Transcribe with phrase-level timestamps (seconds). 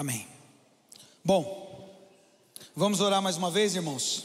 [0.00, 0.26] Amém.
[1.22, 1.94] Bom,
[2.74, 4.24] vamos orar mais uma vez, irmãos.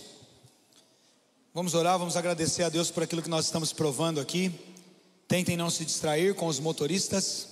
[1.54, 4.58] Vamos orar, vamos agradecer a Deus por aquilo que nós estamos provando aqui.
[5.28, 7.50] Tentem não se distrair com os motoristas.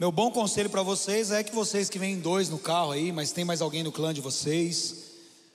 [0.00, 3.30] Meu bom conselho para vocês é que vocês que vêm dois no carro aí, mas
[3.30, 5.12] tem mais alguém no clã de vocês,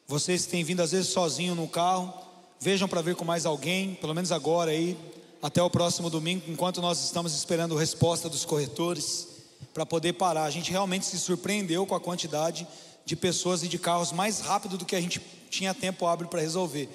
[0.07, 2.13] vocês que têm vindo às vezes sozinho no carro,
[2.61, 4.97] vejam para vir com mais alguém, pelo menos agora aí,
[5.41, 9.35] até o próximo domingo, enquanto nós estamos esperando a resposta dos corretores
[9.77, 10.45] para poder parar.
[10.45, 12.67] A gente realmente se surpreendeu com a quantidade
[13.05, 16.41] de pessoas e de carros mais rápido do que a gente tinha tempo hábil para
[16.41, 16.89] resolver.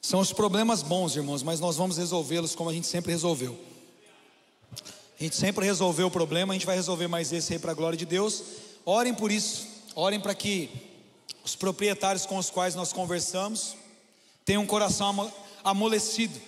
[0.00, 3.58] São os problemas bons, irmãos, mas nós vamos resolvê-los como a gente sempre resolveu.
[5.18, 7.74] A gente sempre resolveu o problema, a gente vai resolver mais esse aí para a
[7.74, 8.44] glória de Deus.
[8.86, 9.66] Orem por isso,
[9.96, 10.70] orem para que
[11.44, 13.74] os proprietários com os quais nós conversamos
[14.44, 15.32] tenham um coração
[15.64, 16.40] amolecido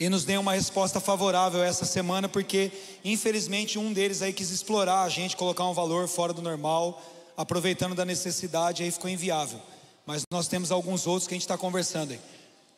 [0.00, 2.72] e nos deem uma resposta favorável essa semana, porque
[3.04, 7.02] infelizmente um deles aí quis explorar a gente, colocar um valor fora do normal,
[7.36, 9.60] aproveitando da necessidade, aí ficou inviável.
[10.06, 12.20] Mas nós temos alguns outros que a gente está conversando aí.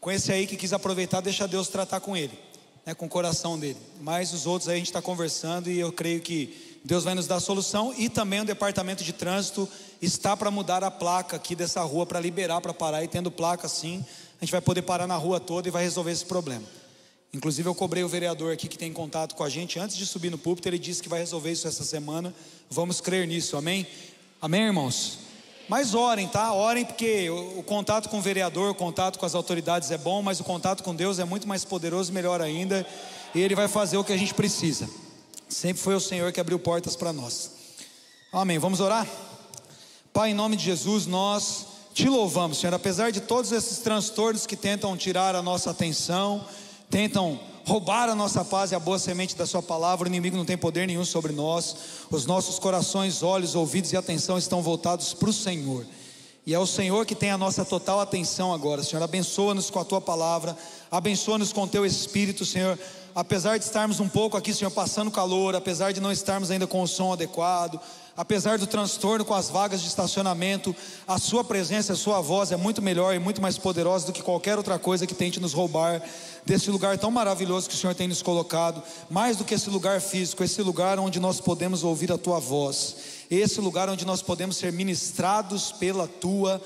[0.01, 2.37] Com esse aí que quis aproveitar, deixa Deus tratar com ele,
[2.85, 3.79] né, com o coração dele.
[4.01, 7.29] Mas os outros aí a gente está conversando e eu creio que Deus vai nos
[7.29, 9.69] dar solução e também o departamento de trânsito
[10.01, 13.69] está para mudar a placa aqui dessa rua para liberar para parar e tendo placa
[13.69, 14.05] assim,
[14.41, 16.82] a gente vai poder parar na rua toda e vai resolver esse problema.
[17.35, 20.31] Inclusive eu cobrei o vereador aqui que tem contato com a gente antes de subir
[20.31, 22.35] no púlpito, ele disse que vai resolver isso essa semana.
[22.69, 23.57] Vamos crer nisso.
[23.57, 23.87] Amém?
[24.41, 25.19] Amém, irmãos.
[25.67, 26.53] Mas orem, tá?
[26.53, 30.41] Orem porque o, contato com o vereador, o contato com as autoridades é bom, mas
[30.41, 32.87] o contato com Deus é muito mais poderoso, melhor ainda,
[33.35, 34.87] e ele vai fazer o que a gente precisa.
[35.49, 37.53] Sempre foi o Senhor que abriu portas para nós.
[38.31, 38.59] Amém.
[38.59, 39.09] Vamos orar?
[40.13, 44.57] Pai, em nome de Jesus, nós te louvamos, Senhor, apesar de todos esses transtornos que
[44.57, 46.45] tentam tirar a nossa atenção,
[46.93, 50.45] tentam roubar a nossa paz e a boa semente da Sua palavra, o inimigo não
[50.45, 51.75] tem poder nenhum sobre nós,
[52.11, 55.87] os nossos corações, olhos, ouvidos e atenção estão voltados para o Senhor.
[56.47, 59.03] E é o Senhor que tem a nossa total atenção agora, Senhor.
[59.03, 60.55] Abençoa-nos com a tua palavra,
[60.91, 62.79] abençoa-nos com o teu espírito, Senhor
[63.15, 66.83] apesar de estarmos um pouco aqui, Senhor, passando calor, apesar de não estarmos ainda com
[66.83, 67.81] o som adequado,
[68.17, 70.75] apesar do transtorno com as vagas de estacionamento,
[71.07, 74.23] a Sua presença, a Sua voz é muito melhor e muito mais poderosa do que
[74.23, 76.03] qualquer outra coisa que tente nos roubar
[76.45, 80.01] desse lugar tão maravilhoso que o Senhor tem nos colocado, mais do que esse lugar
[80.01, 82.97] físico, esse lugar onde nós podemos ouvir a Tua voz,
[83.31, 86.61] esse lugar onde nós podemos ser ministrados pela Tua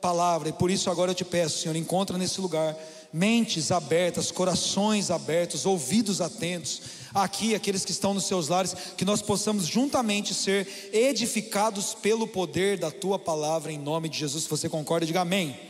[0.00, 2.76] palavra, e por isso agora eu te peço, Senhor, encontra nesse lugar
[3.12, 6.80] mentes abertas, corações abertos, ouvidos atentos.
[7.14, 12.78] Aqui, aqueles que estão nos seus lares, que nós possamos juntamente ser edificados pelo poder
[12.78, 14.44] da tua palavra, em nome de Jesus.
[14.44, 15.50] Se você concorda, diga amém.
[15.50, 15.60] amém.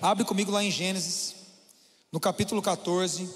[0.00, 1.34] Abre comigo lá em Gênesis,
[2.12, 3.28] no capítulo 14.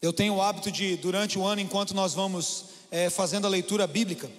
[0.00, 3.86] Eu tenho o hábito de, durante o ano, enquanto nós vamos é, fazendo a leitura
[3.86, 4.30] bíblica,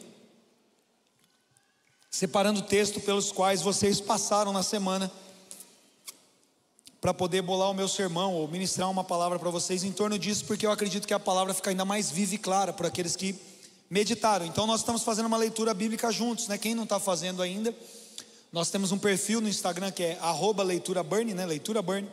[2.09, 5.11] separando o texto pelos quais vocês passaram na semana
[7.03, 10.45] para poder bolar o meu sermão ou ministrar uma palavra para vocês em torno disso,
[10.45, 13.35] porque eu acredito que a palavra fica ainda mais viva e clara para aqueles que
[13.89, 14.45] meditaram.
[14.45, 16.57] Então nós estamos fazendo uma leitura bíblica juntos, né?
[16.57, 17.75] Quem não está fazendo ainda,
[18.53, 20.17] nós temos um perfil no Instagram que é
[20.65, 21.45] @leituraburn, né?
[21.45, 22.07] Leitura Burn.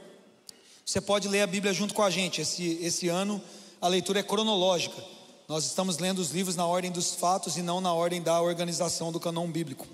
[0.84, 2.40] Você pode ler a Bíblia junto com a gente.
[2.40, 3.40] Esse esse ano
[3.80, 5.00] a leitura é cronológica.
[5.46, 9.12] Nós estamos lendo os livros na ordem dos fatos e não na ordem da organização
[9.12, 9.86] do canon bíblico.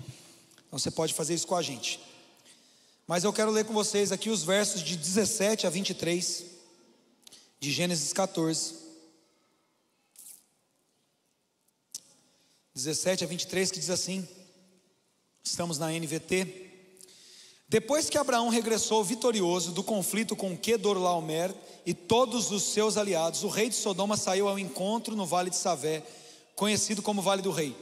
[0.65, 1.99] Então você pode fazer isso com a gente.
[3.07, 6.43] Mas eu quero ler com vocês aqui os versos de 17 a 23
[7.57, 8.75] de Gênesis 14.
[12.75, 14.27] 17 a 23 que diz assim:
[15.41, 16.65] Estamos na NVT.
[17.69, 23.47] Depois que Abraão regressou vitorioso do conflito com Kedorlaomer e todos os seus aliados, o
[23.47, 26.05] rei de Sodoma saiu ao encontro no vale de Savé,
[26.55, 27.75] conhecido como Vale do Rei.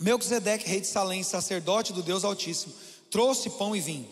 [0.00, 2.72] Melquisedeque, rei de Salém, sacerdote do Deus Altíssimo,
[3.10, 4.08] trouxe pão e vinho,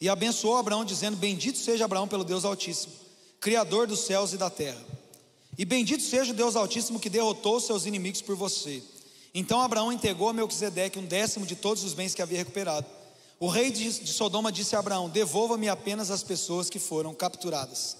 [0.00, 2.92] e abençoou Abraão, dizendo: Bendito seja Abraão pelo Deus Altíssimo,
[3.40, 4.82] Criador dos céus e da terra.
[5.58, 8.82] E bendito seja o Deus Altíssimo que derrotou seus inimigos por você.
[9.34, 12.86] Então Abraão entregou a Melquisedeque um décimo de todos os bens que havia recuperado.
[13.38, 17.96] O rei de Sodoma disse a Abraão: Devolva-me apenas as pessoas que foram capturadas.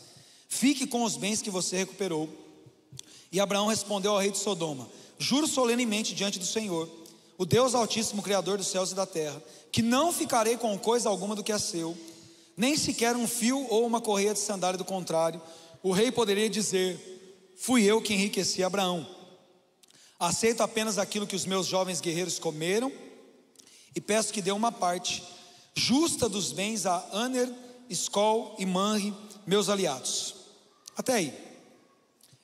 [0.49, 2.29] Fique com os bens que você recuperou.
[3.33, 4.89] E Abraão respondeu ao rei de Sodoma:
[5.19, 6.89] Juro solenemente diante do Senhor,
[7.39, 11.35] o Deus Altíssimo, Criador dos céus e da terra, que não ficarei com coisa alguma
[11.35, 11.97] do que é seu,
[12.57, 15.41] nem sequer um fio ou uma correia de sandália, do contrário,
[15.83, 16.99] o rei poderia dizer:
[17.57, 19.07] Fui eu que enriqueci Abraão.
[20.19, 22.91] Aceito apenas aquilo que os meus jovens guerreiros comeram,
[23.95, 25.23] e peço que dê uma parte
[25.75, 27.53] justa dos bens a Aner,
[27.91, 29.15] Skol e Manri,
[29.47, 30.35] meus aliados.
[30.97, 31.47] Até aí.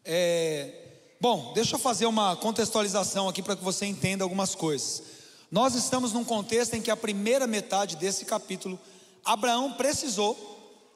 [0.04, 0.81] É,
[1.22, 5.04] Bom, deixa eu fazer uma contextualização aqui para que você entenda algumas coisas.
[5.52, 8.76] Nós estamos num contexto em que a primeira metade desse capítulo,
[9.24, 10.36] Abraão precisou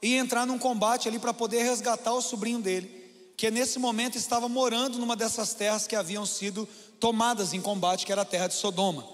[0.03, 2.91] ir entrar num combate ali para poder resgatar o sobrinho dele,
[3.37, 6.69] que nesse momento estava morando numa dessas terras que haviam sido
[6.99, 9.07] tomadas em combate, que era a terra de Sodoma.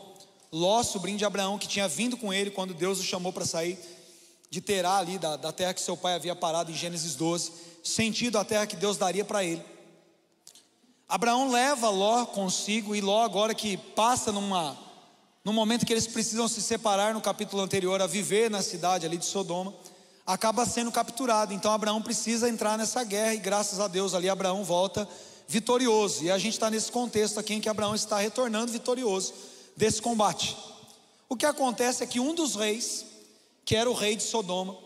[0.51, 3.79] Ló, sobrinho de Abraão, que tinha vindo com ele quando Deus o chamou para sair
[4.49, 7.53] de Terá ali, da, da terra que seu pai havia parado em Gênesis 12,
[7.85, 9.72] sentido a terra que Deus daria para ele.
[11.13, 14.75] Abraão leva Ló consigo, e Ló, agora que passa numa,
[15.45, 19.19] num momento que eles precisam se separar no capítulo anterior, a viver na cidade ali
[19.19, 19.75] de Sodoma,
[20.27, 21.53] acaba sendo capturado.
[21.53, 25.07] Então Abraão precisa entrar nessa guerra, e graças a Deus ali Abraão volta
[25.47, 26.25] vitorioso.
[26.25, 29.35] E a gente está nesse contexto aqui em que Abraão está retornando vitorioso
[29.77, 30.57] desse combate.
[31.29, 33.05] O que acontece é que um dos reis,
[33.67, 34.79] que era o rei de Sodoma,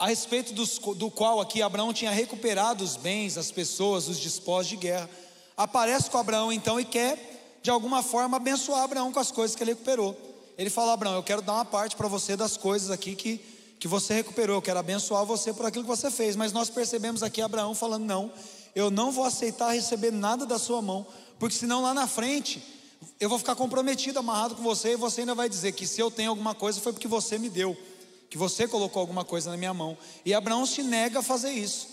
[0.00, 4.70] a respeito dos, do qual aqui Abraão tinha recuperado os bens, as pessoas, os despojos
[4.70, 5.10] de guerra,
[5.54, 9.62] aparece com Abraão então e quer, de alguma forma, abençoar Abraão com as coisas que
[9.62, 10.16] ele recuperou.
[10.56, 13.44] Ele fala: Abraão, eu quero dar uma parte para você das coisas aqui que,
[13.78, 16.34] que você recuperou, eu quero abençoar você por aquilo que você fez.
[16.34, 18.32] Mas nós percebemos aqui Abraão falando: Não,
[18.74, 21.06] eu não vou aceitar receber nada da sua mão,
[21.38, 22.62] porque senão lá na frente
[23.18, 26.10] eu vou ficar comprometido, amarrado com você, e você ainda vai dizer que se eu
[26.10, 27.76] tenho alguma coisa foi porque você me deu
[28.30, 29.98] que você colocou alguma coisa na minha mão.
[30.24, 31.88] E Abraão se nega a fazer isso.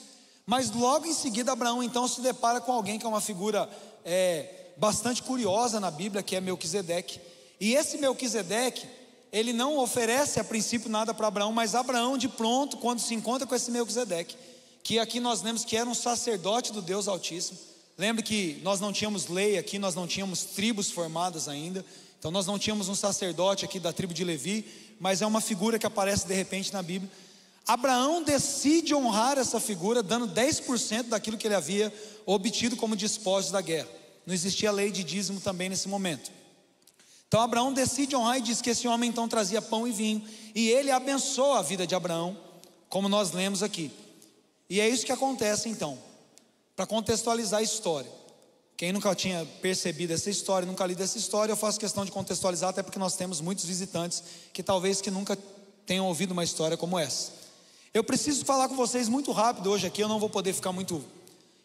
[0.45, 3.67] Mas logo em seguida, Abraão então se depara com alguém que é uma figura
[4.05, 7.19] é, bastante curiosa na Bíblia, que é Melquisedeque.
[7.59, 8.87] E esse Melquisedeque,
[9.33, 13.47] ele não oferece a princípio nada para Abraão, mas Abraão, de pronto, quando se encontra
[13.47, 14.37] com esse Melquisedeque,
[14.83, 17.57] que aqui nós lemos que era um sacerdote do Deus Altíssimo.
[17.97, 21.83] Lembre que nós não tínhamos lei aqui, nós não tínhamos tribos formadas ainda.
[22.19, 24.65] Então nós não tínhamos um sacerdote aqui da tribo de Levi,
[24.99, 27.11] mas é uma figura que aparece de repente na Bíblia.
[27.67, 31.93] Abraão decide honrar essa figura, dando 10% daquilo que ele havia
[32.25, 33.89] obtido como despojos da guerra.
[34.25, 36.31] Não existia lei de dízimo também nesse momento.
[37.27, 40.23] Então Abraão decide honrar e diz que esse homem então trazia pão e vinho,
[40.55, 42.37] e ele abençoa a vida de Abraão,
[42.87, 43.91] como nós lemos aqui.
[44.69, 45.97] E é isso que acontece então,
[46.75, 48.16] para contextualizar a história.
[48.77, 52.69] Quem nunca tinha percebido essa história, nunca lido essa história, eu faço questão de contextualizar,
[52.69, 55.35] até porque nós temos muitos visitantes que talvez que nunca
[55.83, 57.31] tenham ouvido uma história como essa.
[57.91, 61.03] Eu preciso falar com vocês muito rápido hoje aqui, eu não vou poder ficar muito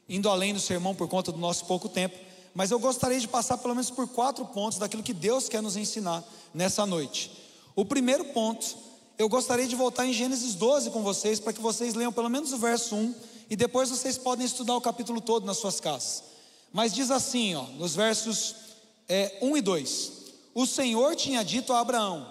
[0.09, 2.17] indo além do sermão por conta do nosso pouco tempo,
[2.55, 5.77] mas eu gostaria de passar pelo menos por quatro pontos daquilo que Deus quer nos
[5.77, 6.25] ensinar
[6.55, 7.31] nessa noite.
[7.77, 8.75] O primeiro ponto,
[9.19, 12.55] eu gostaria de voltar em Gênesis 12 com vocês, para que vocês leiam pelo menos
[12.55, 13.15] o verso 1
[13.51, 16.32] e depois vocês podem estudar o capítulo todo nas suas casas.
[16.73, 18.55] Mas diz assim, ó, nos versos
[19.09, 20.13] é, 1 e 2:
[20.55, 22.27] O Senhor tinha dito a Abraão: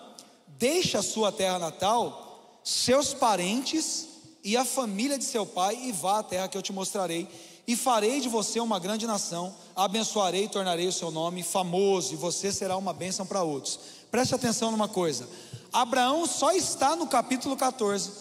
[0.47, 4.07] Deixa a sua terra natal, seus parentes
[4.43, 7.27] e a família de seu pai, e vá à terra que eu te mostrarei,
[7.67, 12.17] e farei de você uma grande nação, abençoarei e tornarei o seu nome famoso, e
[12.17, 13.79] você será uma bênção para outros.
[14.09, 15.29] Preste atenção numa coisa:
[15.71, 18.11] Abraão só está no capítulo 14,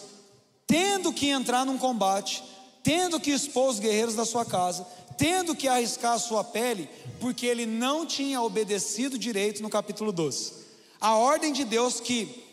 [0.67, 2.43] tendo que entrar num combate,
[2.83, 4.85] tendo que expor os guerreiros da sua casa,
[5.17, 10.53] tendo que arriscar a sua pele, porque ele não tinha obedecido direito no capítulo 12.
[10.99, 12.43] A ordem de Deus que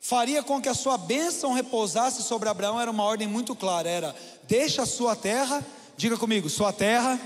[0.00, 4.14] faria com que a sua bênção repousasse sobre Abraão era uma ordem muito clara: era
[4.44, 5.64] deixa a sua terra,
[5.96, 7.20] diga comigo, sua terra,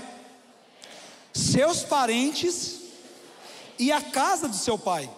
[1.33, 2.81] seus parentes
[3.77, 5.09] e a casa do seu pai.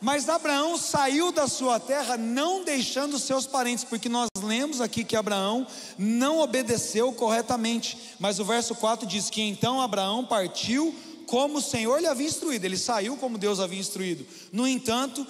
[0.00, 5.14] Mas Abraão saiu da sua terra não deixando seus parentes, porque nós lemos aqui que
[5.14, 5.66] Abraão
[5.98, 8.14] não obedeceu corretamente.
[8.18, 10.94] Mas o verso 4 diz que então Abraão partiu
[11.26, 14.26] como o Senhor lhe havia instruído, ele saiu como Deus havia instruído.
[14.50, 15.24] No entanto,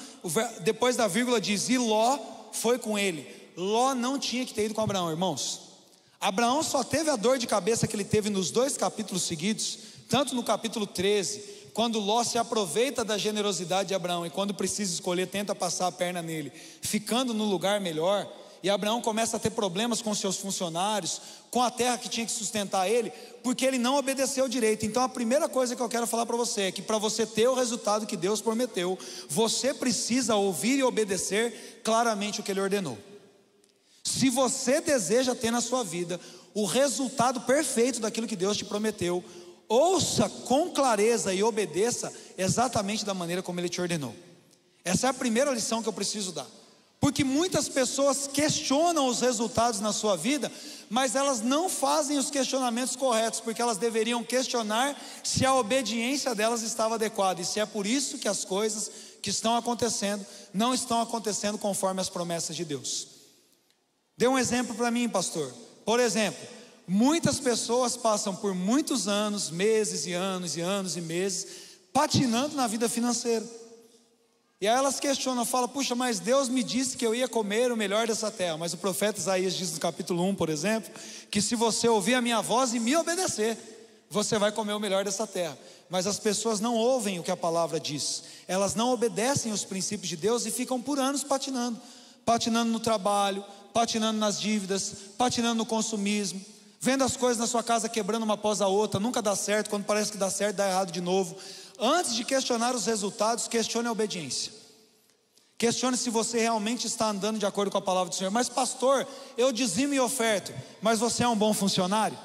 [0.60, 2.18] depois da vírgula diz: e Ló
[2.52, 3.26] foi com ele.
[3.56, 5.60] Ló não tinha que ter ido com Abraão, irmãos.
[6.20, 10.34] Abraão só teve a dor de cabeça que ele teve nos dois capítulos seguidos, tanto
[10.34, 15.26] no capítulo 13 quando Ló se aproveita da generosidade de Abraão e quando precisa escolher,
[15.26, 18.26] tenta passar a perna nele, ficando no lugar melhor,
[18.62, 22.32] e Abraão começa a ter problemas com seus funcionários, com a terra que tinha que
[22.32, 23.10] sustentar ele,
[23.42, 24.84] porque ele não obedeceu direito.
[24.84, 27.48] Então a primeira coisa que eu quero falar para você é que para você ter
[27.48, 28.98] o resultado que Deus prometeu,
[29.28, 32.98] você precisa ouvir e obedecer claramente o que ele ordenou.
[34.04, 36.20] Se você deseja ter na sua vida
[36.52, 39.24] o resultado perfeito daquilo que Deus te prometeu,
[39.70, 44.14] ouça com clareza e obedeça exatamente da maneira como ele te ordenou.
[44.84, 46.46] Essa é a primeira lição que eu preciso dar.
[46.98, 50.52] Porque muitas pessoas questionam os resultados na sua vida,
[50.90, 56.62] mas elas não fazem os questionamentos corretos, porque elas deveriam questionar se a obediência delas
[56.62, 58.90] estava adequada e se é por isso que as coisas
[59.22, 63.06] que estão acontecendo não estão acontecendo conforme as promessas de Deus.
[64.16, 65.54] Dê um exemplo para mim, pastor.
[65.84, 66.59] Por exemplo,
[66.92, 71.46] Muitas pessoas passam por muitos anos, meses e anos e anos e meses,
[71.92, 73.46] patinando na vida financeira.
[74.60, 77.76] E aí elas questionam, falam, puxa, mas Deus me disse que eu ia comer o
[77.76, 78.56] melhor dessa terra.
[78.56, 80.90] Mas o profeta Isaías diz no capítulo 1, por exemplo,
[81.30, 83.56] que se você ouvir a minha voz e me obedecer,
[84.10, 85.56] você vai comer o melhor dessa terra.
[85.88, 90.08] Mas as pessoas não ouvem o que a palavra diz, elas não obedecem os princípios
[90.08, 91.80] de Deus e ficam por anos patinando
[92.24, 96.40] patinando no trabalho, patinando nas dívidas, patinando no consumismo,
[96.80, 99.84] vendo as coisas na sua casa quebrando uma após a outra, nunca dá certo, quando
[99.84, 101.36] parece que dá certo, dá errado de novo.
[101.78, 104.52] Antes de questionar os resultados, questione a obediência.
[105.58, 108.30] Questione se você realmente está andando de acordo com a palavra do Senhor.
[108.30, 109.06] Mas, pastor,
[109.36, 112.18] eu dizimo e oferto, mas você é um bom funcionário?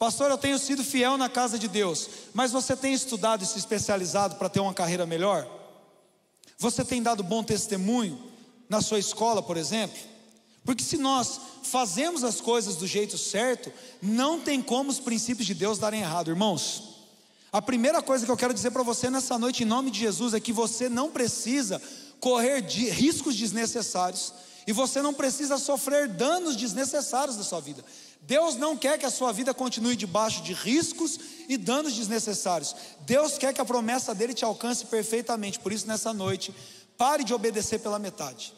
[0.00, 3.56] Pastor, eu tenho sido fiel na casa de Deus, mas você tem estudado e se
[3.56, 5.48] especializado para ter uma carreira melhor?
[6.58, 8.20] Você tem dado bom testemunho
[8.68, 10.11] na sua escola, por exemplo?
[10.64, 15.54] Porque se nós fazemos as coisas do jeito certo, não tem como os princípios de
[15.54, 16.92] Deus darem errado, irmãos.
[17.52, 20.34] A primeira coisa que eu quero dizer para você nessa noite, em nome de Jesus,
[20.34, 21.82] é que você não precisa
[22.20, 24.32] correr de riscos desnecessários
[24.66, 27.84] e você não precisa sofrer danos desnecessários da sua vida.
[28.22, 32.74] Deus não quer que a sua vida continue debaixo de riscos e danos desnecessários.
[33.00, 35.58] Deus quer que a promessa dele te alcance perfeitamente.
[35.58, 36.54] Por isso, nessa noite,
[36.96, 38.54] pare de obedecer pela metade.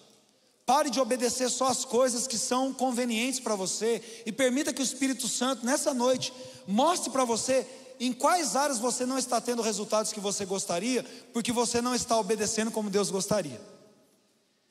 [0.66, 4.84] Pare de obedecer só as coisas que são convenientes para você e permita que o
[4.84, 6.32] Espírito Santo, nessa noite,
[6.66, 7.66] mostre para você
[8.00, 12.18] em quais áreas você não está tendo resultados que você gostaria, porque você não está
[12.18, 13.60] obedecendo como Deus gostaria.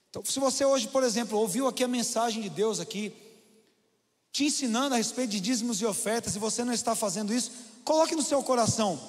[0.09, 3.13] Então, se você hoje, por exemplo, ouviu aqui a mensagem de Deus aqui,
[4.31, 7.51] te ensinando a respeito de dízimos e ofertas, e você não está fazendo isso,
[7.85, 8.99] coloque no seu coração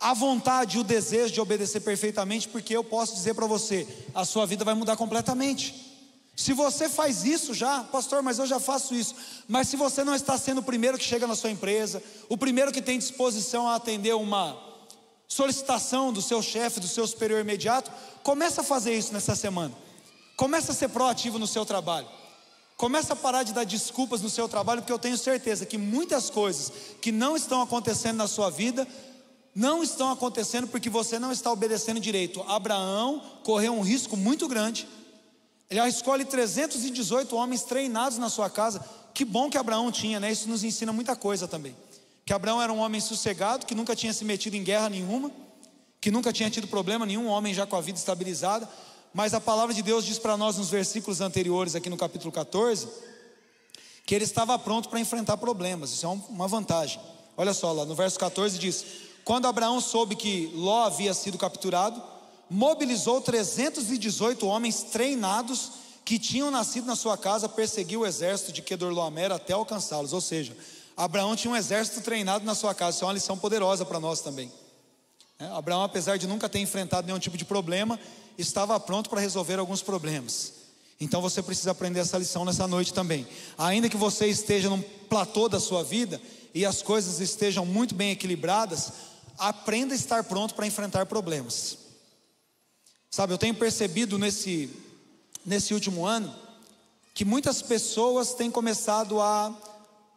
[0.00, 4.24] a vontade e o desejo de obedecer perfeitamente, porque eu posso dizer para você, a
[4.24, 5.93] sua vida vai mudar completamente.
[6.36, 9.14] Se você faz isso já, pastor, mas eu já faço isso.
[9.46, 12.72] Mas se você não está sendo o primeiro que chega na sua empresa, o primeiro
[12.72, 14.58] que tem disposição a atender uma
[15.28, 17.90] solicitação do seu chefe, do seu superior imediato,
[18.22, 19.74] começa a fazer isso nessa semana.
[20.36, 22.08] Começa a ser proativo no seu trabalho.
[22.76, 26.28] Começa a parar de dar desculpas no seu trabalho, porque eu tenho certeza que muitas
[26.28, 28.86] coisas que não estão acontecendo na sua vida
[29.54, 32.42] não estão acontecendo porque você não está obedecendo direito.
[32.48, 34.88] Abraão correu um risco muito grande
[35.78, 38.84] ele escolhe 318 homens treinados na sua casa.
[39.12, 40.30] Que bom que Abraão tinha, né?
[40.30, 41.74] Isso nos ensina muita coisa também.
[42.24, 45.30] Que Abraão era um homem sossegado, que nunca tinha se metido em guerra nenhuma,
[46.00, 48.68] que nunca tinha tido problema nenhum, um homem já com a vida estabilizada.
[49.12, 52.88] Mas a palavra de Deus diz para nós nos versículos anteriores, aqui no capítulo 14,
[54.04, 55.92] que ele estava pronto para enfrentar problemas.
[55.92, 57.00] Isso é uma vantagem.
[57.36, 58.84] Olha só lá, no verso 14 diz:
[59.24, 62.02] Quando Abraão soube que Ló havia sido capturado,
[62.48, 65.72] mobilizou 318 homens treinados
[66.04, 70.12] que tinham nascido na sua casa, perseguiu o exército de Kedorlaomer até alcançá-los.
[70.12, 70.56] Ou seja,
[70.96, 72.96] Abraão tinha um exército treinado na sua casa.
[72.96, 74.52] Isso é uma lição poderosa para nós também.
[75.38, 77.98] É, Abraão, apesar de nunca ter enfrentado nenhum tipo de problema,
[78.38, 80.52] estava pronto para resolver alguns problemas.
[81.00, 83.26] Então você precisa aprender essa lição nessa noite também.
[83.58, 86.20] Ainda que você esteja num platô da sua vida
[86.54, 88.92] e as coisas estejam muito bem equilibradas,
[89.36, 91.83] aprenda a estar pronto para enfrentar problemas.
[93.14, 94.68] Sabe, eu tenho percebido nesse,
[95.46, 96.34] nesse último ano
[97.14, 99.56] que muitas pessoas têm começado a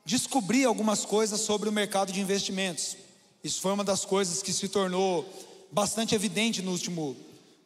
[0.03, 2.97] descobrir algumas coisas sobre o mercado de investimentos.
[3.43, 5.31] Isso foi uma das coisas que se tornou
[5.71, 7.15] bastante evidente no último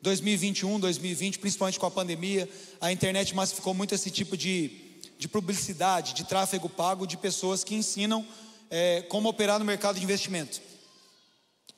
[0.02, 2.50] 2021, 2020, principalmente com a pandemia.
[2.82, 7.74] A internet massificou muito esse tipo de, de publicidade, de tráfego pago de pessoas que
[7.74, 8.28] ensinam
[8.70, 10.60] é, como operar no mercado de investimento.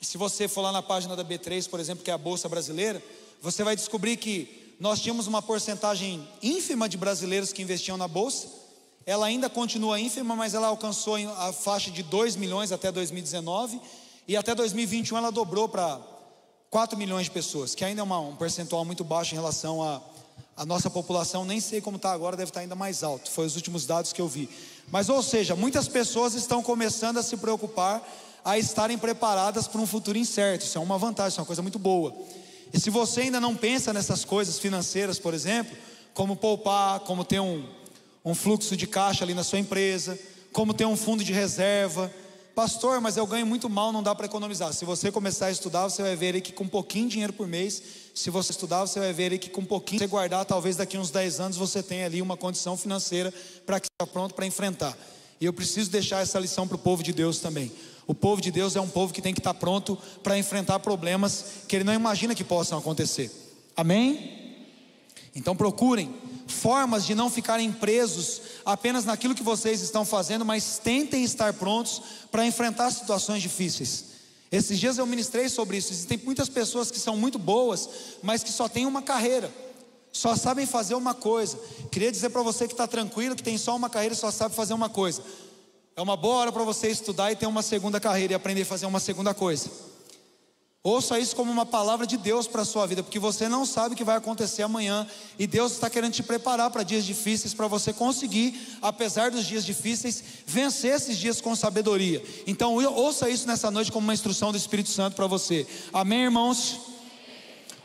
[0.03, 2.50] E se você for lá na página da B3, por exemplo, que é a Bolsa
[2.50, 3.01] Brasileira,
[3.41, 8.50] você vai descobrir que nós tínhamos uma porcentagem ínfima de brasileiros que investiam na bolsa.
[9.05, 13.79] Ela ainda continua ínfima, mas ela alcançou a faixa de 2 milhões até 2019
[14.27, 16.01] e até 2021 ela dobrou para
[16.69, 20.01] 4 milhões de pessoas, que ainda é uma, um percentual muito baixo em relação à
[20.57, 21.45] a, a, nossa população.
[21.45, 23.31] Nem sei como está agora, deve estar tá ainda mais alto.
[23.31, 24.50] Foi os últimos dados que eu vi.
[24.91, 28.05] Mas, ou seja, muitas pessoas estão começando a se preocupar,
[28.43, 30.65] a estarem preparadas para um futuro incerto.
[30.65, 32.13] Isso é uma vantagem, isso é uma coisa muito boa.
[32.73, 35.75] E se você ainda não pensa nessas coisas financeiras, por exemplo,
[36.13, 37.63] como poupar, como ter um,
[38.25, 40.17] um fluxo de caixa ali na sua empresa,
[40.51, 42.12] como ter um fundo de reserva,
[42.55, 44.73] pastor, mas eu ganho muito mal, não dá para economizar.
[44.73, 47.47] Se você começar a estudar, você vai ver que com um pouquinho de dinheiro por
[47.47, 47.81] mês,
[48.13, 51.09] se você estudar, você vai ver que com um pouquinho você guardar, talvez daqui uns
[51.09, 53.33] 10 anos você tenha ali uma condição financeira
[53.65, 54.95] para que esteja pronto para enfrentar.
[55.41, 57.71] E eu preciso deixar essa lição para o povo de Deus também.
[58.05, 61.45] O povo de Deus é um povo que tem que estar pronto para enfrentar problemas
[61.67, 63.31] que ele não imagina que possam acontecer.
[63.75, 64.43] Amém?
[65.36, 66.13] Então procurem
[66.48, 72.01] formas de não ficarem presos apenas naquilo que vocês estão fazendo, mas tentem estar prontos
[72.31, 74.13] para enfrentar situações difíceis.
[74.51, 75.91] Esses dias eu ministrei sobre isso.
[75.91, 77.89] Existem muitas pessoas que são muito boas,
[78.22, 79.51] mas que só têm uma carreira,
[80.12, 81.57] só sabem fazer uma coisa.
[81.89, 84.53] Queria dizer para você que está tranquilo, que tem só uma carreira e só sabe
[84.53, 85.24] fazer uma coisa.
[85.95, 88.65] É uma boa hora para você estudar e ter uma segunda carreira e aprender a
[88.65, 89.69] fazer uma segunda coisa.
[90.81, 93.93] Ouça isso como uma palavra de Deus para a sua vida, porque você não sabe
[93.93, 95.07] o que vai acontecer amanhã
[95.38, 99.63] e Deus está querendo te preparar para dias difíceis, para você conseguir, apesar dos dias
[99.63, 102.21] difíceis, vencer esses dias com sabedoria.
[102.47, 105.65] Então, ouça isso nessa noite como uma instrução do Espírito Santo para você.
[105.93, 106.79] Amém, irmãos?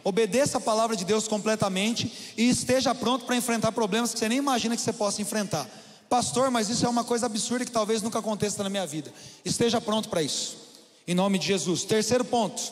[0.02, 4.38] Obedeça a palavra de Deus completamente e esteja pronto para enfrentar problemas que você nem
[4.38, 5.68] imagina que você possa enfrentar.
[6.08, 9.12] Pastor, mas isso é uma coisa absurda que talvez nunca aconteça na minha vida.
[9.44, 10.56] Esteja pronto para isso.
[11.06, 11.84] Em nome de Jesus.
[11.84, 12.62] Terceiro ponto.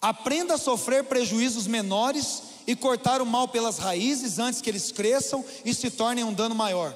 [0.00, 5.44] Aprenda a sofrer prejuízos menores e cortar o mal pelas raízes antes que eles cresçam
[5.64, 6.94] e se tornem um dano maior.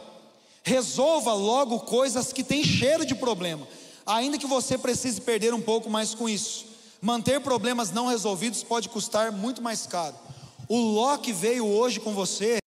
[0.63, 3.67] Resolva logo coisas que têm cheiro de problema,
[4.05, 6.67] ainda que você precise perder um pouco mais com isso.
[7.01, 10.15] Manter problemas não resolvidos pode custar muito mais caro.
[10.69, 12.59] O Loki veio hoje com você.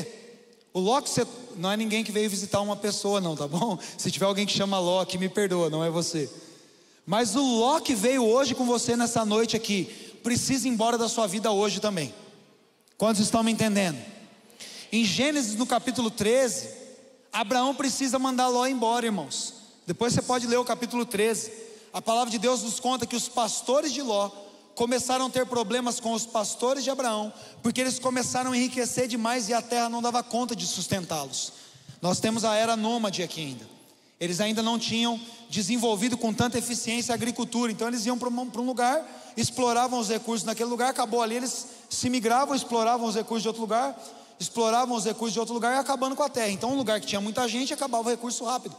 [0.74, 3.78] O Loki você, não é ninguém que veio visitar uma pessoa, não, tá bom?
[3.98, 6.30] Se tiver alguém que chama Loki, me perdoa, não é você.
[7.06, 11.28] Mas o Loki veio hoje com você nessa noite aqui precisa ir embora da sua
[11.28, 12.14] vida hoje também.
[12.98, 13.98] Quantos estão me entendendo?
[14.92, 16.70] Em Gênesis no capítulo 13,
[17.34, 19.54] Abraão precisa mandar Ló embora, irmãos.
[19.86, 21.52] Depois você pode ler o capítulo 13.
[21.94, 24.30] A palavra de Deus nos conta que os pastores de Ló
[24.76, 29.50] começaram a ter problemas com os pastores de Abraão, porque eles começaram a enriquecer demais
[29.50, 31.54] e a terra não dava conta de sustentá-los.
[32.02, 33.70] Nós temos a era nômade aqui ainda.
[34.20, 38.66] Eles ainda não tinham desenvolvido com tanta eficiência a agricultura, então eles iam para um
[38.66, 39.04] lugar
[39.36, 43.62] exploravam os recursos naquele lugar, acabou ali, eles se migravam, exploravam os recursos de outro
[43.62, 43.98] lugar,
[44.40, 46.50] exploravam os recursos de outro lugar e acabando com a terra.
[46.50, 48.76] Então, um lugar que tinha muita gente, acabava o recurso rápido.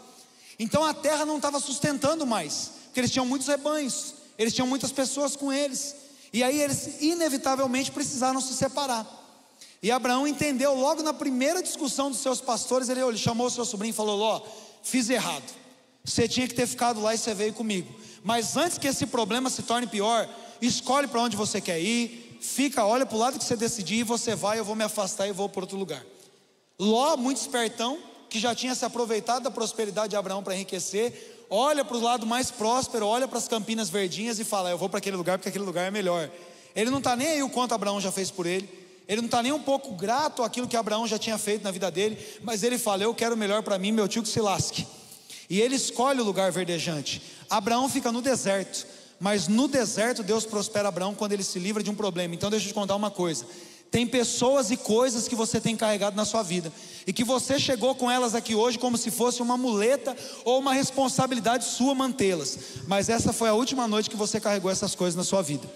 [0.58, 4.92] Então, a terra não estava sustentando mais, porque eles tinham muitos rebanhos, eles tinham muitas
[4.92, 5.94] pessoas com eles,
[6.32, 9.06] e aí eles inevitavelmente precisaram se separar.
[9.82, 13.90] E Abraão entendeu logo na primeira discussão dos seus pastores, ele, ele chamou seu sobrinho
[13.90, 14.40] e falou: Ló,
[14.82, 15.44] fiz errado.
[16.04, 17.92] Você tinha que ter ficado lá e você veio comigo.
[18.22, 20.28] Mas antes que esse problema se torne pior,
[20.60, 24.04] escolhe para onde você quer ir, fica, olha para o lado que você decidir e
[24.04, 26.04] você vai, eu vou me afastar e vou para outro lugar.
[26.78, 31.84] Ló, muito espertão, que já tinha se aproveitado da prosperidade de Abraão para enriquecer, olha
[31.84, 34.98] para o lado mais próspero, olha para as campinas verdinhas e fala: Eu vou para
[34.98, 36.30] aquele lugar porque aquele lugar é melhor.
[36.74, 38.66] Ele não está nem aí o quanto Abraão já fez por ele,
[39.06, 41.90] ele não está nem um pouco grato àquilo que Abraão já tinha feito na vida
[41.90, 44.86] dele, mas ele fala: Eu quero melhor para mim, meu tio que se lasque.
[45.50, 47.20] E ele escolhe o lugar verdejante.
[47.50, 48.86] Abraão fica no deserto,
[49.20, 52.34] mas no deserto Deus prospera Abraão quando ele se livra de um problema.
[52.34, 53.44] Então deixa eu te contar uma coisa.
[53.92, 56.72] Tem pessoas e coisas que você tem carregado na sua vida
[57.06, 60.72] e que você chegou com elas aqui hoje como se fosse uma muleta ou uma
[60.72, 62.58] responsabilidade sua mantê-las.
[62.86, 65.70] Mas essa foi a última noite que você carregou essas coisas na sua vida.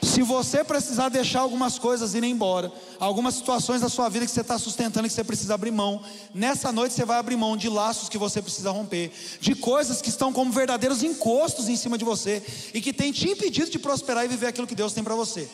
[0.00, 4.42] Se você precisar deixar algumas coisas irem embora, algumas situações da sua vida que você
[4.42, 6.00] está sustentando que você precisa abrir mão,
[6.32, 9.10] nessa noite você vai abrir mão de laços que você precisa romper,
[9.40, 13.28] de coisas que estão como verdadeiros encostos em cima de você e que tem te
[13.28, 15.48] impedido de prosperar e viver aquilo que Deus tem para você.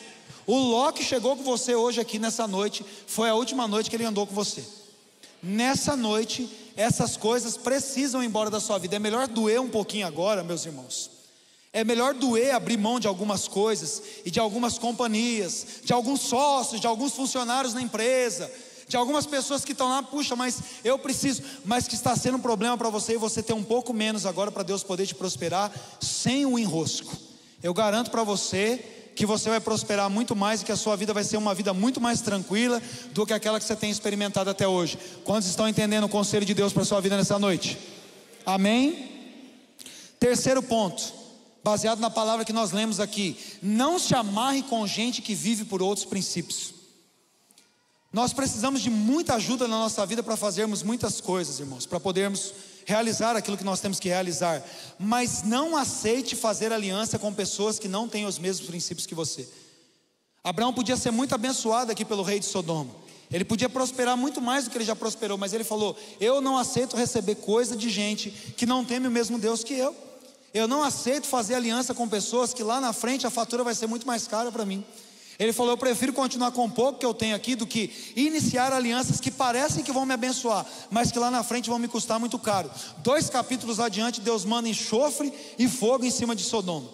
[0.47, 3.95] O Ló que chegou com você hoje aqui nessa noite foi a última noite que
[3.95, 4.63] ele andou com você.
[5.43, 8.95] Nessa noite, essas coisas precisam ir embora da sua vida.
[8.95, 11.17] É melhor doer um pouquinho agora, meus irmãos
[11.77, 16.81] é melhor doer abrir mão de algumas coisas e de algumas companhias, de alguns sócios,
[16.81, 18.51] de alguns funcionários na empresa,
[18.87, 22.41] de algumas pessoas que estão lá, puxa, mas eu preciso, mas que está sendo um
[22.41, 25.71] problema para você e você ter um pouco menos agora para Deus poder te prosperar
[26.01, 27.15] sem o enrosco.
[27.61, 31.11] Eu garanto para você que você vai prosperar muito mais e que a sua vida
[31.11, 32.79] vai ser uma vida muito mais tranquila
[33.13, 34.95] do que aquela que você tem experimentado até hoje.
[35.23, 37.79] Quantos estão entendendo o conselho de Deus para a sua vida nessa noite?
[38.45, 39.09] Amém?
[40.19, 41.11] Terceiro ponto
[41.63, 43.35] baseado na palavra que nós lemos aqui.
[43.59, 46.75] Não se amarre com gente que vive por outros princípios.
[48.13, 52.53] Nós precisamos de muita ajuda na nossa vida para fazermos muitas coisas, irmãos, para podermos
[52.87, 54.63] realizar aquilo que nós temos que realizar.
[54.97, 59.47] Mas não aceite fazer aliança com pessoas que não têm os mesmos princípios que você.
[60.41, 62.89] Abraão podia ser muito abençoado aqui pelo rei de Sodoma.
[63.29, 66.57] Ele podia prosperar muito mais do que ele já prosperou, mas ele falou: Eu não
[66.57, 69.93] aceito receber coisa de gente que não teme o mesmo Deus que eu.
[70.53, 73.87] Eu não aceito fazer aliança com pessoas que lá na frente a fatura vai ser
[73.87, 74.81] muito mais cara para mim.
[75.39, 78.73] Ele falou: Eu prefiro continuar com o pouco que eu tenho aqui do que iniciar
[78.73, 82.19] alianças que parecem que vão me abençoar, mas que lá na frente vão me custar
[82.19, 82.71] muito caro.
[82.99, 86.89] Dois capítulos adiante, Deus manda enxofre e fogo em cima de Sodoma.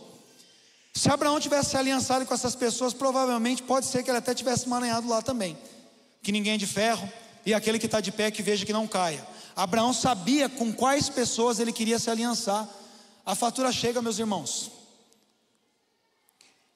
[0.93, 4.69] Se Abraão tivesse se aliançado com essas pessoas, provavelmente pode ser que ele até tivesse
[4.69, 5.57] maranhado lá também.
[6.21, 7.11] que ninguém é de ferro,
[7.45, 9.27] e aquele que está de pé que veja que não caia.
[9.55, 12.67] Abraão sabia com quais pessoas ele queria se aliançar.
[13.25, 14.71] A fatura chega, meus irmãos.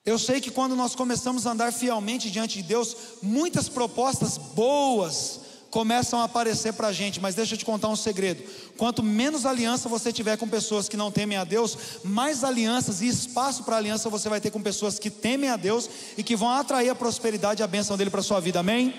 [0.08, 5.42] Eu sei que quando nós começamos a andar fielmente diante de Deus, muitas propostas boas
[5.70, 8.42] começam a aparecer para a gente, mas deixa eu te contar um segredo:
[8.78, 13.08] quanto menos aliança você tiver com pessoas que não temem a Deus, mais alianças e
[13.10, 16.52] espaço para aliança você vai ter com pessoas que temem a Deus e que vão
[16.52, 18.96] atrair a prosperidade e a bênção dele para sua vida, amém?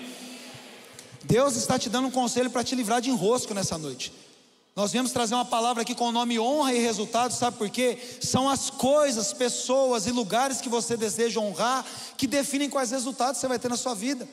[1.23, 4.13] Deus está te dando um conselho para te livrar de enrosco nessa noite.
[4.75, 7.97] Nós viemos trazer uma palavra aqui com o nome honra e resultado, sabe por quê?
[8.21, 11.85] São as coisas, pessoas e lugares que você deseja honrar
[12.17, 14.27] que definem quais resultados você vai ter na sua vida.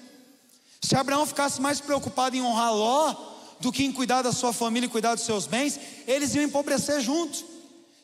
[0.80, 3.14] Se Abraão ficasse mais preocupado em honrar Ló
[3.58, 7.00] do que em cuidar da sua família e cuidar dos seus bens, eles iam empobrecer
[7.00, 7.44] juntos.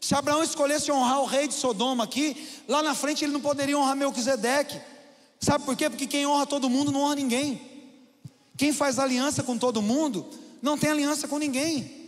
[0.01, 3.79] Se Abraão escolhesse honrar o rei de Sodoma aqui, lá na frente ele não poderia
[3.79, 4.81] honrar Melquisedeque.
[5.39, 5.89] Sabe por quê?
[5.89, 7.61] Porque quem honra todo mundo não honra ninguém.
[8.57, 10.27] Quem faz aliança com todo mundo
[10.61, 12.02] não tem aliança com ninguém.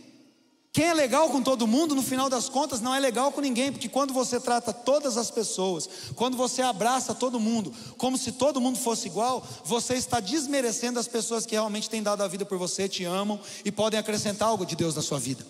[0.75, 3.71] Quem é legal com todo mundo, no final das contas, não é legal com ninguém,
[3.71, 8.59] porque quando você trata todas as pessoas, quando você abraça todo mundo, como se todo
[8.59, 12.57] mundo fosse igual, você está desmerecendo as pessoas que realmente têm dado a vida por
[12.57, 15.47] você, te amam e podem acrescentar algo de Deus na sua vida.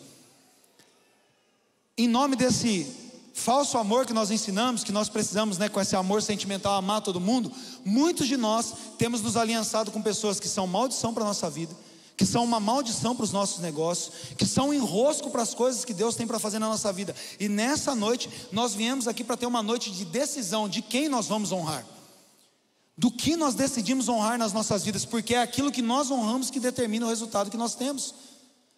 [1.97, 2.85] Em nome desse
[3.33, 7.19] falso amor que nós ensinamos, que nós precisamos, né, com esse amor sentimental, amar todo
[7.19, 7.51] mundo,
[7.83, 11.75] muitos de nós temos nos aliançado com pessoas que são maldição para a nossa vida
[12.17, 15.83] que são uma maldição para os nossos negócios, que são um enrosco para as coisas
[15.83, 17.13] que Deus tem para fazer na nossa vida.
[17.39, 21.27] E nessa noite, nós viemos aqui para ter uma noite de decisão de quem nós
[21.27, 21.85] vamos honrar,
[22.97, 26.59] do que nós decidimos honrar nas nossas vidas, porque é aquilo que nós honramos que
[26.59, 28.13] determina o resultado que nós temos.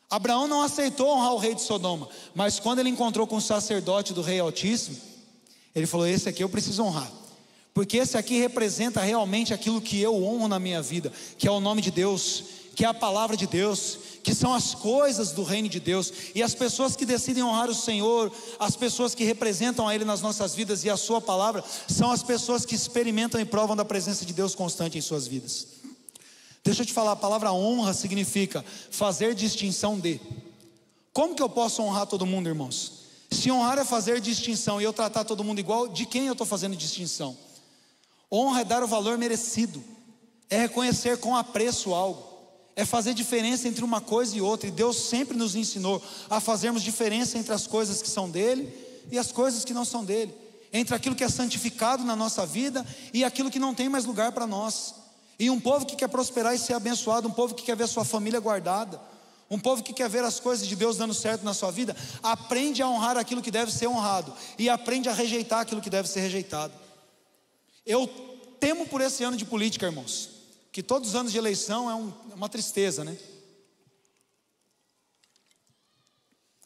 [0.09, 4.13] Abraão não aceitou honrar o rei de Sodoma, mas quando ele encontrou com o sacerdote
[4.13, 4.97] do rei Altíssimo,
[5.75, 7.11] ele falou: Esse aqui eu preciso honrar.
[7.73, 11.59] Porque esse aqui representa realmente aquilo que eu honro na minha vida, que é o
[11.59, 12.43] nome de Deus,
[12.77, 16.43] que é a palavra de Deus, que são as coisas do reino de Deus, e
[16.43, 20.53] as pessoas que decidem honrar o Senhor, as pessoas que representam a Ele nas nossas
[20.53, 24.31] vidas e a Sua palavra, são as pessoas que experimentam e provam da presença de
[24.31, 25.69] Deus constante em suas vidas.
[26.63, 30.21] Deixa eu te falar, a palavra honra significa fazer distinção de.
[31.11, 33.05] Como que eu posso honrar todo mundo, irmãos?
[33.31, 36.45] Se honrar é fazer distinção e eu tratar todo mundo igual, de quem eu estou
[36.45, 37.35] fazendo distinção?
[38.31, 39.83] Honra é dar o valor merecido,
[40.47, 42.36] é reconhecer com apreço algo
[42.77, 46.83] é fazer diferença entre uma coisa e outra, e Deus sempre nos ensinou a fazermos
[46.83, 48.71] diferença entre as coisas que são dele
[49.11, 50.31] e as coisas que não são dele,
[50.71, 54.31] entre aquilo que é santificado na nossa vida e aquilo que não tem mais lugar
[54.31, 54.93] para nós.
[55.39, 57.87] E um povo que quer prosperar e ser abençoado, um povo que quer ver a
[57.87, 59.01] sua família guardada,
[59.49, 62.83] um povo que quer ver as coisas de Deus dando certo na sua vida, aprende
[62.83, 66.19] a honrar aquilo que deve ser honrado e aprende a rejeitar aquilo que deve ser
[66.19, 66.73] rejeitado.
[67.83, 68.07] Eu
[68.59, 70.36] temo por esse ano de política, irmãos
[70.77, 73.17] que todos os anos de eleição é, um, é uma tristeza, né?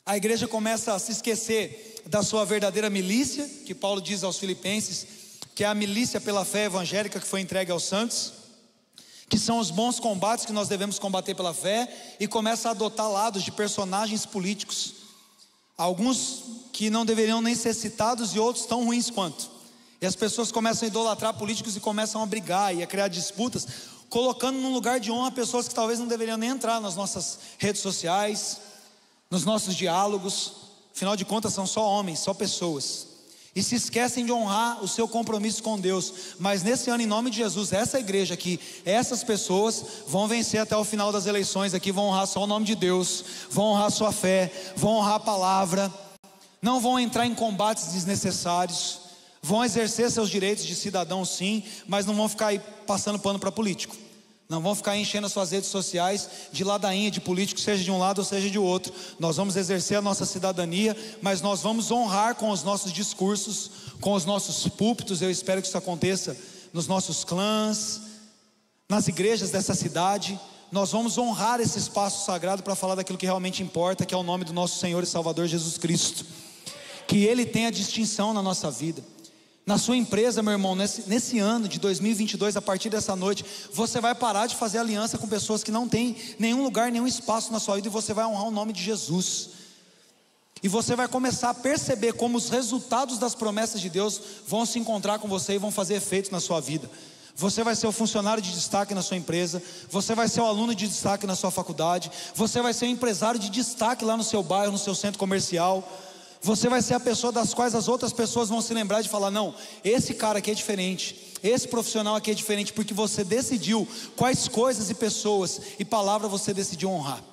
[0.06, 5.08] A igreja começa a se esquecer da sua verdadeira milícia, que Paulo diz aos Filipenses,
[5.56, 8.34] que é a milícia pela fé evangélica que foi entregue aos santos,
[9.30, 11.88] que são os bons combates que nós devemos combater pela fé,
[12.19, 14.93] e começa a adotar lados de personagens políticos,
[15.78, 16.43] alguns
[16.74, 19.50] que não deveriam nem ser citados e outros tão ruins quanto.
[20.02, 23.67] E as pessoas começam a idolatrar políticos e começam a brigar e a criar disputas,
[24.12, 27.82] colocando num lugar de honra pessoas que talvez não deveriam nem entrar nas nossas redes
[27.82, 28.60] sociais,
[29.30, 30.52] nos nossos diálogos,
[30.93, 33.08] afinal de contas são só homens, só pessoas.
[33.56, 36.13] E se esquecem de honrar o seu compromisso com Deus.
[36.39, 40.76] Mas nesse ano, em nome de Jesus, essa igreja aqui, essas pessoas vão vencer até
[40.76, 44.12] o final das eleições aqui, vão honrar só o nome de Deus, vão honrar sua
[44.12, 45.93] fé, vão honrar a palavra,
[46.62, 49.00] não vão entrar em combates desnecessários
[49.41, 53.51] vão exercer seus direitos de cidadão, sim, mas não vão ficar aí passando pano para
[53.51, 53.95] político.
[54.51, 57.97] Não vão ficar enchendo as suas redes sociais de ladainha de político, seja de um
[57.97, 58.93] lado ou seja de outro.
[59.17, 64.12] Nós vamos exercer a nossa cidadania, mas nós vamos honrar com os nossos discursos, com
[64.12, 65.21] os nossos púlpitos.
[65.21, 66.36] Eu espero que isso aconteça
[66.73, 68.01] nos nossos clãs,
[68.89, 70.38] nas igrejas dessa cidade.
[70.69, 74.23] Nós vamos honrar esse espaço sagrado para falar daquilo que realmente importa, que é o
[74.23, 76.25] nome do nosso Senhor e Salvador Jesus Cristo.
[77.08, 79.01] Que Ele tenha distinção na nossa vida.
[79.65, 84.02] Na sua empresa, meu irmão, nesse, nesse ano de 2022, a partir dessa noite, você
[84.02, 87.60] vai parar de fazer aliança com pessoas que não têm nenhum lugar, nenhum espaço na
[87.60, 89.50] sua vida e você vai honrar o nome de Jesus.
[90.63, 94.80] E você vai começar a perceber como os resultados das promessas de Deus vão se
[94.80, 96.89] encontrar com você e vão fazer efeito na sua vida.
[97.36, 100.76] Você vai ser o funcionário de destaque na sua empresa, você vai ser o aluno
[100.76, 104.43] de destaque na sua faculdade, você vai ser o empresário de destaque lá no seu
[104.43, 105.88] bairro, no seu centro comercial.
[106.43, 109.30] Você vai ser a pessoa das quais as outras pessoas vão se lembrar de falar:
[109.30, 114.47] não, esse cara aqui é diferente, esse profissional aqui é diferente, porque você decidiu quais
[114.47, 117.23] coisas e pessoas e palavras você decidiu honrar.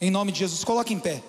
[0.00, 1.22] Em nome de Jesus, coloque em pé.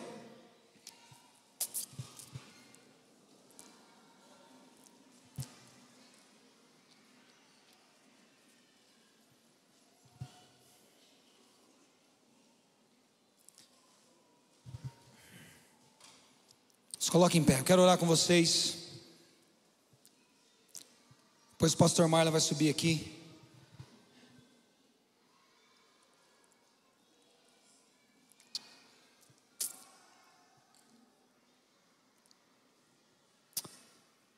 [17.11, 18.77] Coloque em pé, eu quero orar com vocês.
[21.51, 23.19] Depois o pastor Marla vai subir aqui.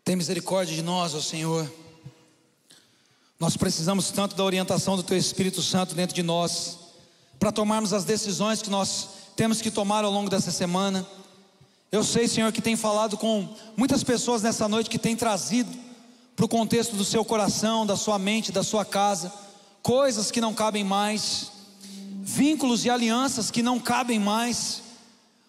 [0.03, 1.71] Tem misericórdia de nós, ó Senhor.
[3.39, 6.79] Nós precisamos tanto da orientação do Teu Espírito Santo dentro de nós,
[7.39, 11.07] para tomarmos as decisões que nós temos que tomar ao longo dessa semana.
[11.93, 15.69] Eu sei, Senhor, que tem falado com muitas pessoas nessa noite que tem trazido
[16.35, 19.31] para o contexto do seu coração, da sua mente, da sua casa,
[19.83, 21.51] coisas que não cabem mais,
[22.23, 24.81] vínculos e alianças que não cabem mais.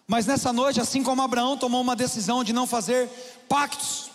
[0.07, 3.09] Mas nessa noite, assim como Abraão tomou uma decisão de não fazer
[3.49, 4.11] pactos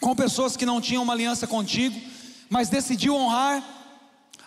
[0.00, 2.00] com pessoas que não tinham uma aliança contigo,
[2.48, 3.60] mas decidiu honrar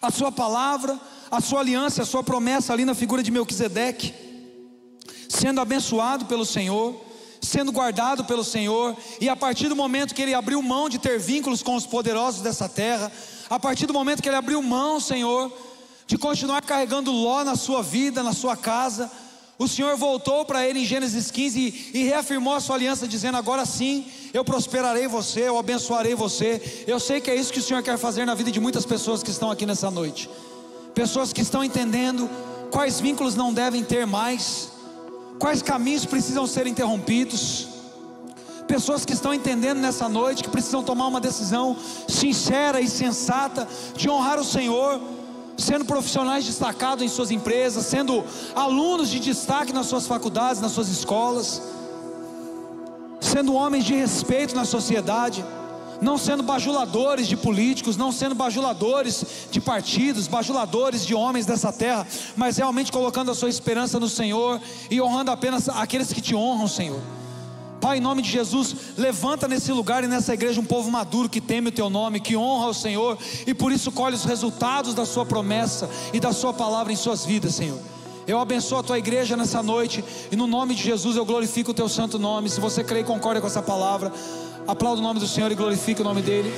[0.02, 0.98] a sua palavra,
[1.30, 4.33] a sua aliança, a sua promessa ali na figura de Melquisedeque
[5.43, 6.95] sendo abençoado pelo Senhor,
[7.41, 11.19] sendo guardado pelo Senhor, e a partir do momento que ele abriu mão de ter
[11.19, 13.12] vínculos com os poderosos dessa terra,
[13.49, 15.51] a partir do momento que ele abriu mão, Senhor,
[16.08, 19.12] de continuar carregando Ló na sua vida, na sua casa,
[19.60, 23.65] o Senhor voltou para ele em Gênesis 15 e, reafirmou a sua aliança, dizendo: Agora
[23.65, 26.86] sim, eu prosperarei você, eu abençoarei você.
[26.88, 29.21] Eu sei que é isso que o Senhor quer fazer na vida de muitas pessoas
[29.21, 30.29] que estão aqui nessa noite,
[30.95, 32.29] pessoas que estão entendendo
[32.71, 34.71] quais vínculos não devem ter mais,
[35.39, 37.67] quais caminhos precisam ser interrompidos.
[38.67, 41.76] Pessoas que estão entendendo nessa noite que precisam tomar uma decisão
[42.08, 45.02] sincera e sensata de honrar o Senhor,
[45.58, 48.24] sendo profissionais destacados em suas empresas, sendo
[48.56, 51.62] alunos de destaque nas suas faculdades, nas suas escolas,
[53.19, 55.43] sendo homens de respeito na sociedade
[56.04, 62.06] não sendo bajuladores de políticos, não sendo bajuladores de partidos, bajuladores de homens dessa terra,
[62.36, 64.62] mas realmente colocando a sua esperança no Senhor
[64.92, 67.00] e honrando apenas aqueles que te honram, Senhor.
[67.84, 71.42] Pai, em nome de Jesus, levanta nesse lugar e nessa igreja um povo maduro que
[71.42, 75.06] teme o teu nome, que honra o Senhor e por isso colhe os resultados da
[75.06, 77.80] sua promessa e da sua palavra em suas vidas, Senhor.
[78.26, 81.74] Eu abençoo a tua igreja nessa noite e no nome de Jesus eu glorifico o
[81.74, 82.50] teu santo nome.
[82.50, 84.13] Se você crê e concorda com essa palavra,
[84.67, 86.54] Aplauda o nome do Senhor e glorifique o nome dele.